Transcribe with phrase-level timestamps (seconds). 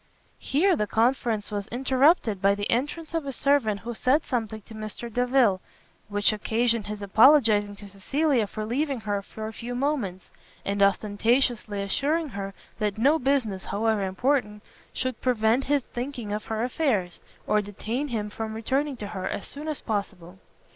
[0.39, 4.73] Here the conference was interrupted by the entrance of a servant who said something to
[4.73, 5.61] Mr Delvile,
[6.09, 10.31] which occasioned his apologizing to Cecilia for leaving her for a few moments,
[10.65, 16.63] and ostentatiously assuring her that no business, however important, should prevent his thinking of her
[16.63, 20.39] affairs, or detain him from returning to her as soon as possible.